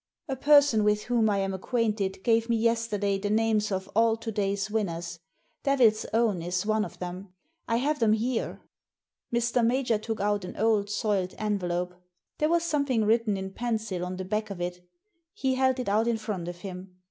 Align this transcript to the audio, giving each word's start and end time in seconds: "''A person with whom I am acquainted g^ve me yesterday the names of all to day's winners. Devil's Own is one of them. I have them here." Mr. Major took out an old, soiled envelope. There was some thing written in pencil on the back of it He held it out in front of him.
"''A 0.27 0.41
person 0.41 0.83
with 0.83 1.03
whom 1.03 1.29
I 1.29 1.37
am 1.41 1.53
acquainted 1.53 2.23
g^ve 2.23 2.49
me 2.49 2.55
yesterday 2.55 3.19
the 3.19 3.29
names 3.29 3.71
of 3.71 3.87
all 3.95 4.17
to 4.17 4.31
day's 4.31 4.71
winners. 4.71 5.19
Devil's 5.61 6.07
Own 6.11 6.41
is 6.41 6.65
one 6.65 6.83
of 6.83 6.97
them. 6.97 7.31
I 7.67 7.75
have 7.75 7.99
them 7.99 8.13
here." 8.13 8.63
Mr. 9.31 9.63
Major 9.63 9.99
took 9.99 10.19
out 10.19 10.43
an 10.43 10.57
old, 10.57 10.89
soiled 10.89 11.35
envelope. 11.37 11.93
There 12.39 12.49
was 12.49 12.63
some 12.63 12.83
thing 12.85 13.05
written 13.05 13.37
in 13.37 13.51
pencil 13.53 14.03
on 14.03 14.15
the 14.17 14.25
back 14.25 14.49
of 14.49 14.59
it 14.59 14.79
He 15.35 15.53
held 15.53 15.79
it 15.79 15.87
out 15.87 16.07
in 16.07 16.17
front 16.17 16.47
of 16.47 16.61
him. 16.61 16.95